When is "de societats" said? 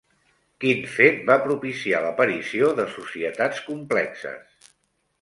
2.83-3.65